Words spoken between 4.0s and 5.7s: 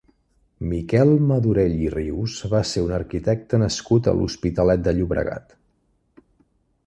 a l'Hospitalet de Llobregat.